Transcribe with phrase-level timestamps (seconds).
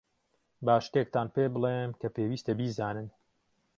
[0.65, 3.07] با شتێکتان پێبڵێم کە پێویستە بیزانن.